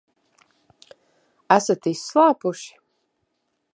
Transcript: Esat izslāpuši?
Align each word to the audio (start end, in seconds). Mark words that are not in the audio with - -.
Esat 1.57 1.91
izslāpuši? 1.93 2.73